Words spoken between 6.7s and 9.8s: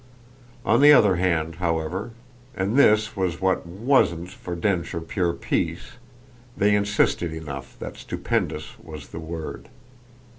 insisted enough that stupendous was the word.